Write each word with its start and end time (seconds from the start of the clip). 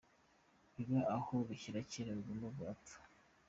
Biba 0.75 0.99
aho 1.15 1.33
bishyize 1.47 1.79
kera 1.91 2.15
Rugomwa 2.17 2.49
arapfa. 2.63 2.97